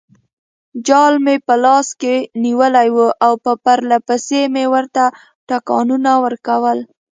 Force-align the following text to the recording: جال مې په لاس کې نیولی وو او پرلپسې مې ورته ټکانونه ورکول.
جال 0.87 1.13
مې 1.25 1.35
په 1.47 1.55
لاس 1.63 1.87
کې 2.01 2.15
نیولی 2.43 2.89
وو 2.95 3.07
او 3.25 3.33
پرلپسې 3.65 4.41
مې 4.53 4.65
ورته 4.73 5.03
ټکانونه 5.47 6.11
ورکول. 6.23 6.79